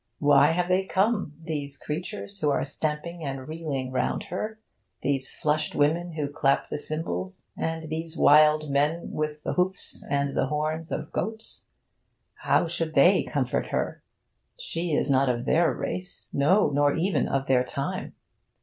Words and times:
Why 0.17 0.53
have 0.53 0.67
they 0.67 0.85
come, 0.85 1.35
these 1.43 1.77
creatures 1.77 2.39
who 2.41 2.49
are 2.49 2.63
stamping 2.63 3.23
and 3.23 3.47
reeling 3.47 3.91
round 3.91 4.23
her, 4.31 4.59
these 5.03 5.29
flushed 5.29 5.75
women 5.75 6.13
who 6.13 6.27
clap 6.27 6.69
the 6.69 6.79
cymbals, 6.79 7.49
and 7.55 7.87
these 7.87 8.17
wild 8.17 8.71
men 8.71 9.11
with 9.11 9.43
the 9.43 9.53
hoofs 9.53 10.03
and 10.09 10.35
the 10.35 10.47
horns 10.47 10.91
of 10.91 11.11
goats? 11.11 11.67
How 12.37 12.67
should 12.67 12.95
they 12.95 13.21
comfort 13.21 13.67
her? 13.67 14.01
She 14.57 14.91
is 14.95 15.11
not 15.11 15.29
of 15.29 15.45
their 15.45 15.71
race; 15.71 16.31
no! 16.33 16.71
nor 16.71 16.95
even 16.95 17.27
of 17.27 17.45
their 17.45 17.63
time. 17.63 18.15